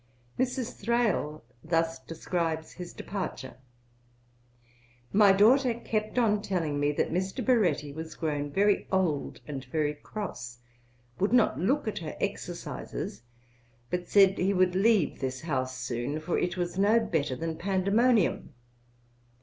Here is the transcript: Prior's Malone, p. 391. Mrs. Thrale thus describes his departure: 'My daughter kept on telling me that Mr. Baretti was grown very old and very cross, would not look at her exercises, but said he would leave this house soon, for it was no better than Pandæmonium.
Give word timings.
Prior's 0.35 0.57
Malone, 0.57 0.73
p. 0.73 0.85
391. 0.85 1.43
Mrs. 1.45 1.45
Thrale 1.45 1.45
thus 1.63 1.99
describes 1.99 2.71
his 2.71 2.91
departure: 2.91 3.57
'My 5.13 5.31
daughter 5.31 5.75
kept 5.75 6.17
on 6.17 6.41
telling 6.41 6.79
me 6.79 6.91
that 6.93 7.11
Mr. 7.13 7.45
Baretti 7.45 7.93
was 7.93 8.15
grown 8.15 8.49
very 8.51 8.87
old 8.91 9.41
and 9.47 9.63
very 9.65 9.93
cross, 9.93 10.57
would 11.19 11.31
not 11.33 11.59
look 11.59 11.87
at 11.87 11.99
her 11.99 12.17
exercises, 12.19 13.21
but 13.91 14.07
said 14.09 14.39
he 14.39 14.55
would 14.55 14.73
leave 14.73 15.19
this 15.19 15.41
house 15.41 15.77
soon, 15.77 16.19
for 16.19 16.35
it 16.35 16.57
was 16.57 16.79
no 16.79 16.99
better 16.99 17.35
than 17.35 17.55
Pandæmonium. 17.55 18.47